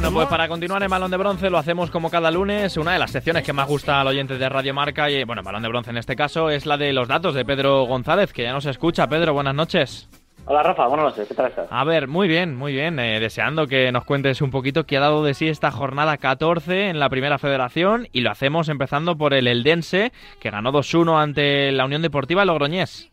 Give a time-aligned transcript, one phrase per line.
[0.00, 2.78] Bueno, pues para continuar en Balón de Bronce lo hacemos como cada lunes.
[2.78, 5.60] Una de las secciones que más gusta al oyente de Radio Marca, y bueno, Balón
[5.60, 8.54] de Bronce en este caso, es la de los datos de Pedro González, que ya
[8.54, 9.08] nos escucha.
[9.08, 10.08] Pedro, buenas noches.
[10.46, 11.68] Hola Rafa, buenas noches, ¿qué tal estás?
[11.70, 12.98] A ver, muy bien, muy bien.
[12.98, 16.88] Eh, deseando que nos cuentes un poquito qué ha dado de sí esta jornada 14
[16.88, 21.72] en la primera federación y lo hacemos empezando por el Eldense, que ganó 2-1 ante
[21.72, 23.12] la Unión Deportiva Logroñés.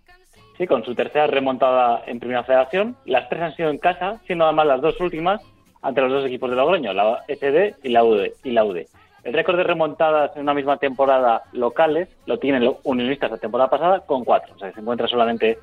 [0.57, 2.95] Sí, con su tercera remontada en primera federación.
[3.03, 5.41] Las tres han sido en casa, siendo además las dos últimas
[5.87, 8.27] ante los dos equipos de Logroño, la SD y la UD.
[8.43, 8.79] Y la UD.
[9.23, 13.69] El récord de remontadas en una misma temporada locales lo tienen los unionistas la temporada
[13.69, 15.59] pasada con cuatro, o sea que se encuentra solamente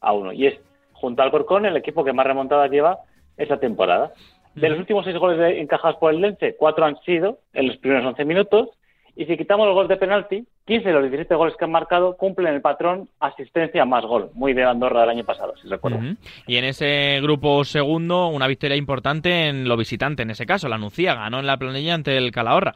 [0.00, 0.32] a uno.
[0.32, 0.58] Y es,
[0.94, 3.00] junto al Corcón, el equipo que más remontadas lleva
[3.36, 4.12] esa temporada.
[4.54, 7.76] De los últimos seis goles de, encajados por el Lense, cuatro han sido en los
[7.76, 8.70] primeros 11 minutos
[9.16, 12.18] y si quitamos los goles de penalti, 15 de los 17 goles que han marcado
[12.18, 16.00] cumplen el patrón asistencia más gol, muy de Andorra del año pasado, si recuerdo.
[16.46, 20.76] Y en ese grupo segundo, una victoria importante en lo visitante, en ese caso, la
[20.76, 22.74] Nucía ganó en la planilla ante el Calahorra.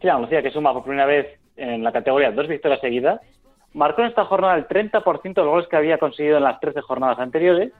[0.00, 3.20] Sí, la Nucía que suma por primera vez en la categoría dos victorias seguidas,
[3.72, 6.80] marcó en esta jornada el 30% de los goles que había conseguido en las 13
[6.80, 7.72] jornadas anteriores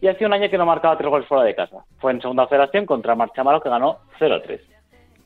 [0.00, 1.78] y hace un año que no marcaba tres goles fuera de casa.
[1.98, 4.60] Fue en segunda federación contra Marchamalo que ganó 0-3.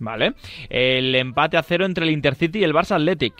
[0.02, 0.34] Vale.
[0.68, 3.34] El empate a cero entre el Intercity y el Barça Athletic.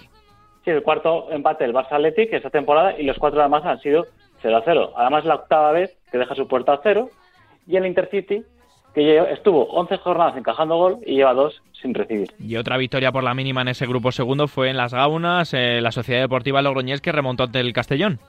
[0.64, 4.06] Sí, el cuarto empate del Barça Athletic esta temporada y los cuatro además han sido
[4.42, 4.92] 0 a 0.
[4.96, 7.10] Además, la octava vez que deja su puerta a cero
[7.66, 8.44] y el Intercity
[8.94, 12.28] que estuvo 11 jornadas encajando gol y lleva dos sin recibir.
[12.38, 15.80] Y otra victoria por la mínima en ese grupo segundo fue en Las Gaunas, eh,
[15.80, 18.20] la Sociedad Deportiva Logroñés que remontó ante el Castellón.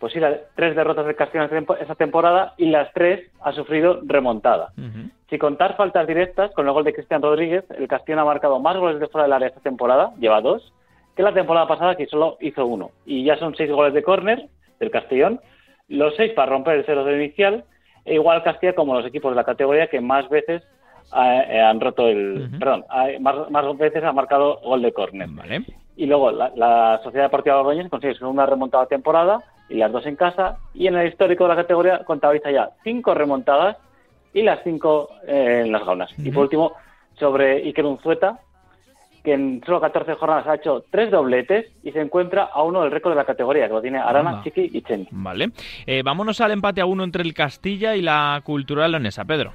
[0.00, 0.20] Pues sí,
[0.54, 1.50] tres derrotas del Castellón
[1.80, 4.72] esa temporada y las tres ha sufrido remontada.
[5.28, 8.76] Si contar faltas directas, con el gol de Cristian Rodríguez, el Castellón ha marcado más
[8.76, 10.72] goles de fuera del área esta temporada, lleva dos,
[11.16, 12.90] que la temporada pasada que solo hizo uno.
[13.04, 15.40] Y ya son seis goles de córner del Castellón,
[15.88, 17.64] los seis para romper el cero de inicial,
[18.04, 20.62] e igual Castilla como los equipos de la categoría que más veces
[21.14, 22.48] eh, han roto el...
[22.58, 22.84] Perdón,
[23.20, 25.28] más, veces ha marcado gol de córner.
[25.96, 30.58] Y luego la, Sociedad Deportiva Borgoñés consigue una remontada temporada y las dos en casa.
[30.72, 33.76] Y en el histórico de la categoría contabiliza ya cinco remontadas
[34.36, 36.10] y las cinco eh, en las gaunas.
[36.18, 36.74] Y por último,
[37.18, 38.38] sobre Iker Unzueta,
[39.24, 42.90] que en solo 14 jornadas ha hecho tres dobletes y se encuentra a uno del
[42.90, 45.08] récord de la categoría, que lo tiene Arana, Chiqui y Chen.
[45.10, 45.52] Vale.
[45.86, 49.54] Eh, vámonos al empate a uno entre el Castilla y la Cultural Leonesa, Pedro.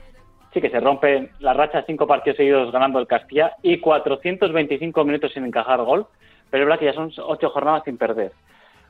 [0.51, 5.31] Sí, que se rompe la racha cinco partidos seguidos ganando el Castilla y 425 minutos
[5.31, 6.07] sin encajar gol,
[6.49, 8.31] pero es verdad que ya son ocho jornadas sin perder.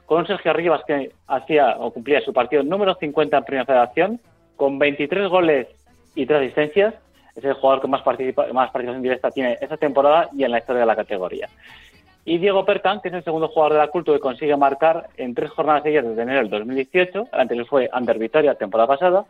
[0.06, 4.22] Con Sergio Arribas que hacía o cumplía su partido número 50 en Primera Federación,
[4.56, 5.68] con 23 goles
[6.16, 6.96] y tres asistencias.
[7.36, 10.60] Es el jugador que más, participa, más participación directa tiene esta temporada y en la
[10.60, 11.48] historia de la categoría.
[12.24, 15.34] Y Diego Percan, que es el segundo jugador de la culto que consigue marcar en
[15.34, 17.28] tres jornadas seguidas desde enero del 2018.
[17.34, 19.26] El anterior fue Ander Vitoria, temporada pasada.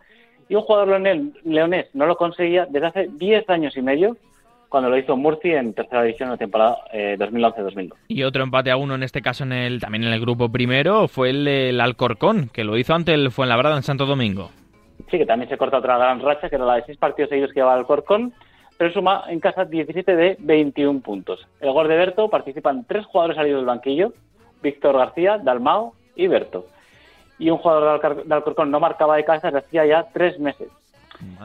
[0.50, 1.00] Y un jugador
[1.46, 4.18] leonés no lo conseguía desde hace 10 años y medio,
[4.68, 7.84] cuando lo hizo Murci en tercera división la temporada 2011-2012.
[7.84, 10.50] Eh, y otro empate a uno, en este caso en el, también en el grupo
[10.50, 14.52] primero, fue el, el Alcorcón, que lo hizo ante el Fuenlabrada en Santo Domingo.
[15.12, 17.52] Sí, que también se corta otra gran racha, que era la de seis partidos seguidos
[17.52, 18.34] que llevaba el Corcón,
[18.78, 21.46] pero suma en casa 17 de 21 puntos.
[21.60, 24.14] El gol de Berto participan tres jugadores salidos del banquillo,
[24.64, 26.66] Víctor García, Dalmao y Berto.
[27.38, 30.70] Y un jugador de Alcorcón no marcaba de casa desde hacía ya tres meses.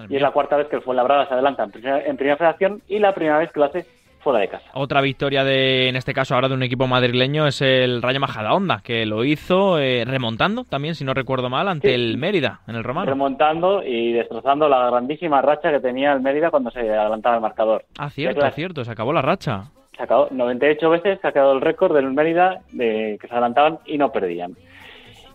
[0.09, 3.01] y es la cuarta vez que el Fuenlabrada se adelanta en en primera federación y
[3.01, 3.85] la primera vez que lo hace
[4.33, 4.71] de casa.
[4.75, 8.81] Otra victoria de, en este caso ahora de un equipo madrileño es el Rayo Majadahonda,
[8.83, 12.85] que lo hizo eh, remontando también, si no recuerdo mal, ante el Mérida en el
[12.85, 13.11] Romano.
[13.11, 17.85] Remontando y destrozando la grandísima racha que tenía el Mérida cuando se adelantaba el marcador.
[17.99, 19.65] Ah, cierto, cierto, se acabó la racha.
[19.97, 23.79] Se acabó 98 veces, se ha quedado el récord del Mérida de que se adelantaban
[23.87, 24.57] y no perdían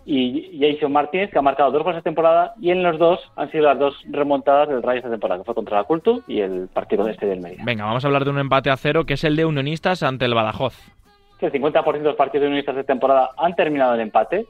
[0.06, 3.52] y Jason Martínez, que ha marcado dos goles esta temporada, y en los dos han
[3.52, 6.68] sido las dos remontadas del Rayo esta temporada, que fue contra la Cultu y el
[6.74, 7.64] partido de este del Mérida.
[7.66, 10.26] Venga, vamos a hablar de un empate a cero, que es el de Unionistas ante
[10.26, 10.76] el Badajoz.
[11.40, 14.46] el 50% de los partidos de Unionistas de temporada han terminado en empate,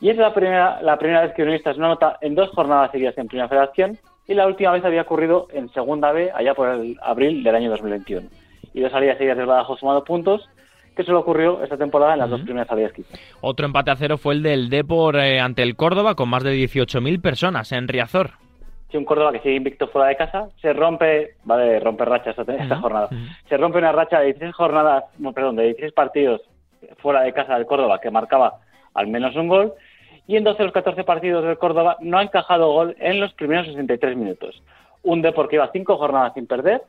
[0.00, 3.16] y es la primera, la primera vez que Unionistas no anota en dos jornadas seguidas
[3.16, 6.98] en Primera Federación, y la última vez había ocurrido en Segunda B, allá por el
[7.02, 8.28] abril del año 2021.
[8.74, 10.48] Y dos salidas seguidas del Badajoz sumando puntos,
[10.94, 13.02] que solo ocurrió esta temporada en las dos primeras salidas que
[13.40, 16.54] Otro empate a cero fue el del Depor eh, ante el Córdoba con más de
[16.54, 18.32] 18.000 personas en Riazor.
[18.90, 22.76] Sí, un Córdoba que sigue invicto fuera de casa, se rompe, vale, romper racha esta,
[22.76, 23.08] jornada,
[23.48, 26.42] se rompe una racha de 16 jornadas, no, perdón, de 16 partidos
[26.98, 28.58] fuera de casa del Córdoba que marcaba
[28.94, 29.72] al menos un gol.
[30.26, 33.32] Y en 12 de los 14 partidos del Córdoba no ha encajado gol en los
[33.34, 34.62] primeros 63 minutos.
[35.02, 36.82] Un Depor que iba cinco jornadas sin perder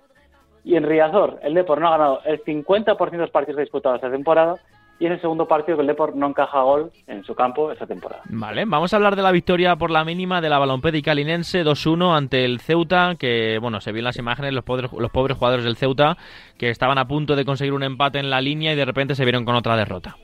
[0.64, 4.12] y en Riazor, el Depor no ha ganado el 50% de los partidos disputados esta
[4.12, 4.56] temporada
[5.00, 7.86] y es el segundo partido que el Deport no encaja gol en su campo esta
[7.86, 8.22] temporada.
[8.30, 12.16] Vale, vamos a hablar de la victoria por la mínima de la Balompédica Linense 2-1
[12.16, 15.66] ante el Ceuta, que bueno, se vio en las imágenes los pobres, los pobres jugadores
[15.66, 16.16] del Ceuta
[16.58, 19.26] que estaban a punto de conseguir un empate en la línea y de repente se
[19.26, 20.16] vieron con otra derrota.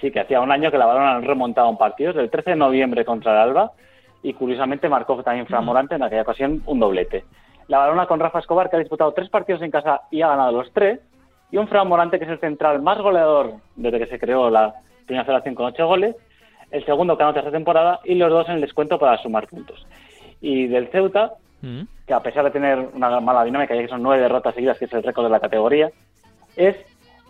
[0.00, 2.56] Sí, que hacía un año que la Balón han remontado un partido, el 13 de
[2.56, 3.72] noviembre contra el Alba,
[4.22, 7.24] y curiosamente marcó también Fran Morante en aquella ocasión un doblete.
[7.72, 10.52] La Balona con Rafa Escobar, que ha disputado tres partidos en casa y ha ganado
[10.52, 11.00] los tres,
[11.50, 14.74] y un Fran Morante que es el central más goleador desde que se creó la
[15.06, 16.14] primera federación con ocho goles,
[16.70, 19.86] el segundo que anota esta temporada y los dos en el descuento para sumar puntos.
[20.42, 21.32] Y del Ceuta,
[21.62, 21.84] mm.
[22.06, 24.84] que a pesar de tener una mala dinámica, ya que son nueve derrotas seguidas, que
[24.84, 25.90] es el récord de la categoría,
[26.56, 26.76] es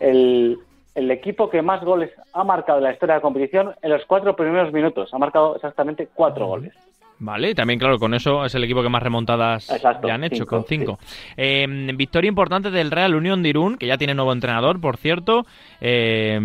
[0.01, 0.59] el,
[0.97, 4.05] el equipo que más goles ha marcado en la historia de la competición en los
[4.07, 5.15] cuatro primeros minutos.
[5.15, 6.75] Ha marcado exactamente cuatro goles.
[7.23, 10.65] Vale, también claro, con eso es el equipo que más remontadas ya han hecho, con
[10.65, 10.99] cinco.
[11.37, 15.47] Eh, victoria importante del Real Unión de Irún, que ya tiene nuevo entrenador, por cierto.
[15.81, 16.37] Eh,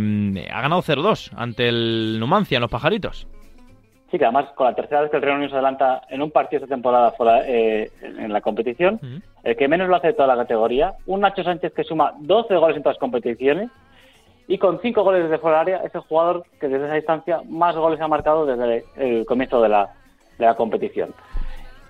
[0.53, 3.27] ha ganado 0-2 ante el Numancia en los pajaritos.
[4.11, 6.29] Sí, que además con la tercera vez que el Real Unión se adelanta en un
[6.29, 8.99] partido esta temporada fuera, eh, en la competición,
[9.43, 12.55] el que menos lo hace de toda la categoría, un Nacho Sánchez que suma 12
[12.55, 13.71] goles en todas las competiciones
[14.47, 17.41] y con 5 goles desde fuera del área es el jugador que desde esa distancia
[17.49, 19.89] más goles ha marcado desde el comienzo de la,
[20.37, 21.13] de la competición.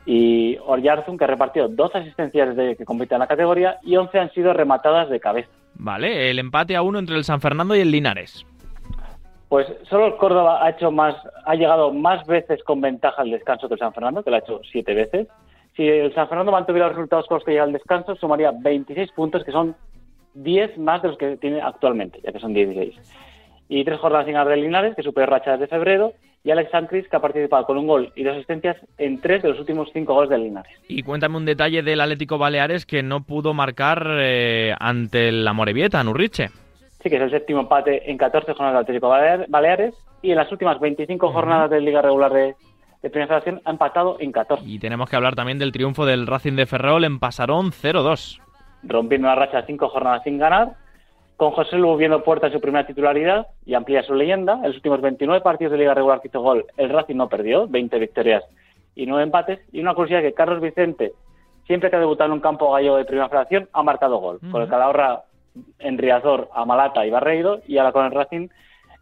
[0.06, 4.20] Y Orjarzun, que ha repartido dos asistencias desde que compite en la categoría y 11
[4.20, 5.50] han sido rematadas de cabeza.
[5.76, 8.46] Vale, el empate a uno entre el San Fernando y el Linares.
[9.50, 11.16] Pues solo el Córdoba ha hecho más,
[11.46, 14.40] ha llegado más veces con ventaja al descanso que el San Fernando, que lo ha
[14.40, 15.28] hecho siete veces.
[15.76, 19.12] Si el San Fernando mantuviera los resultados con los que llega al descanso, sumaría 26
[19.12, 19.76] puntos, que son
[20.34, 22.96] 10 más de los que tiene actualmente, ya que son 16.
[23.70, 27.08] Y tres jornadas sin ganar de Linares, que superó racha desde febrero, y Alex Sancris,
[27.10, 30.14] que ha participado con un gol y dos asistencias en tres de los últimos cinco
[30.14, 30.72] goles del Linares.
[30.88, 36.04] Y cuéntame un detalle del Atlético Baleares que no pudo marcar eh, ante la Morevieta,
[36.04, 36.50] Nurriche.
[37.02, 39.10] Sí, que es el séptimo empate en 14 jornadas del Atlético
[39.50, 42.56] Baleares y en las últimas 25 jornadas de Liga Regular de,
[43.02, 44.64] de Primera Federación ha empatado en 14.
[44.66, 48.40] Y tenemos que hablar también del triunfo del Racing de Ferrol en Pasarón 0-2.
[48.84, 50.76] Rompiendo una racha de cinco jornadas sin ganar
[51.38, 54.54] con José Lugo viendo puerta en su primera titularidad y amplía su leyenda.
[54.56, 57.68] En los últimos 29 partidos de Liga Regular que hizo gol, el Racing no perdió,
[57.68, 58.44] 20 victorias
[58.96, 59.60] y 9 empates.
[59.72, 61.14] Y una curiosidad que Carlos Vicente,
[61.68, 64.40] siempre que ha debutado en un campo gallego de primera federación, ha marcado gol.
[64.52, 65.22] Con el Calahorra
[65.78, 68.50] en Riazor, a Malata y Barreiro, y ahora con el Racing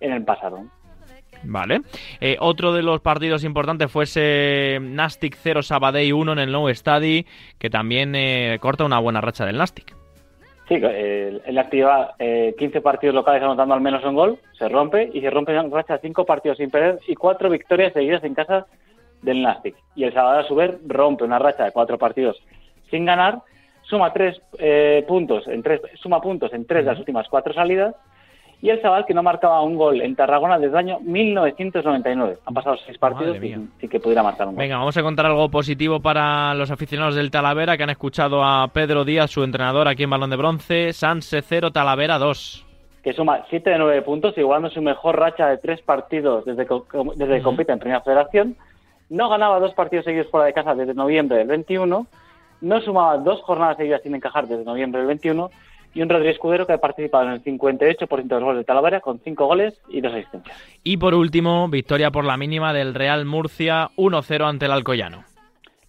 [0.01, 0.65] en el pasado.
[1.43, 1.81] Vale.
[2.19, 6.73] Eh, otro de los partidos importantes fue ese Nastic 0 Sabadell 1 en el Nou
[6.73, 7.25] Stadi,
[7.59, 9.95] que también eh, corta una buena racha del Nastic.
[10.67, 15.11] Sí, él eh, activa eh, 15 partidos locales anotando al menos un gol, se rompe
[15.13, 18.65] y se rompe en racha 5 partidos sin perder y 4 victorias seguidas en casa
[19.21, 19.75] del Nastic.
[19.95, 22.41] Y el sábado a su vez rompe una racha de 4 partidos
[22.89, 23.41] sin ganar,
[23.83, 27.95] suma tres eh, puntos en tres, suma puntos en tres de las últimas 4 salidas
[28.61, 32.37] y el chaval que no marcaba un gol en Tarragona desde el año 1999.
[32.45, 34.61] Han pasado seis partidos y que pudiera marcar un gol.
[34.61, 38.67] Venga, vamos a contar algo positivo para los aficionados del Talavera que han escuchado a
[38.69, 40.93] Pedro Díaz, su entrenador aquí en Balón de Bronce.
[40.93, 42.65] Sanse 0, Talavera 2
[43.05, 46.73] que suma 7 de 9 puntos, igualando su mejor racha de tres partidos desde que,
[47.15, 48.57] desde que compite en Primera Federación.
[49.11, 52.07] No ganaba dos partidos seguidos fuera de casa desde noviembre del 21.
[52.61, 55.51] No sumaba dos jornadas seguidas sin encajar desde noviembre del 21
[55.95, 58.99] y un Rodríguez Escudero que ha participado en el 58% de los goles de Talavera
[58.99, 60.57] con 5 goles y 2 asistencias.
[60.83, 65.23] Y por último, victoria por la mínima del Real Murcia 1-0 ante el Alcoyano.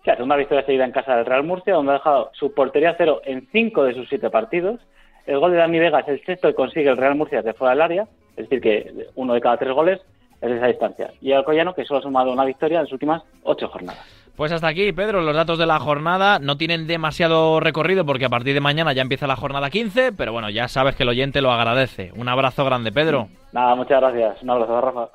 [0.05, 2.95] Sí, hace una victoria seguida en casa del Real Murcia, donde ha dejado su portería
[2.97, 4.81] cero en 5 de sus 7 partidos.
[5.27, 7.73] El gol de Dani Vega es el sexto que consigue el Real Murcia de fuera
[7.73, 10.01] del área, es decir, que uno de cada tres goles
[10.41, 11.11] es de esa distancia.
[11.21, 14.26] Y el Alcoyano, que solo ha sumado una victoria en las últimas 8 jornadas.
[14.37, 18.29] Pues hasta aquí, Pedro, los datos de la jornada no tienen demasiado recorrido porque a
[18.29, 21.41] partir de mañana ya empieza la jornada 15, pero bueno, ya sabes que el oyente
[21.41, 22.13] lo agradece.
[22.15, 23.29] Un abrazo grande, Pedro.
[23.53, 24.43] Nada, muchas gracias.
[24.43, 25.09] Un abrazo, Rafa.